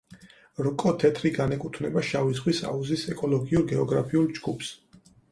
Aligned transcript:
რკო 0.67 0.91
თეთრი 1.01 1.31
განეკუთნება 1.33 2.01
შავი 2.11 2.33
ზღვის 2.39 2.61
აუზის 2.69 3.03
ეკოლოგიურ–გეოგრაფიულ 3.11 4.25
ჯგუფს. 4.39 4.71